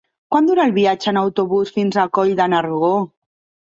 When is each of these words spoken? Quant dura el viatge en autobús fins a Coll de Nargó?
Quant 0.35 0.47
dura 0.49 0.65
el 0.69 0.73
viatge 0.77 1.13
en 1.13 1.21
autobús 1.23 1.77
fins 1.79 2.01
a 2.01 2.09
Coll 2.19 2.37
de 2.43 2.53
Nargó? 2.57 2.95